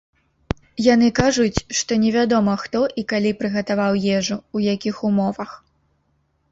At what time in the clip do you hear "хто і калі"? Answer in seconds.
2.63-3.37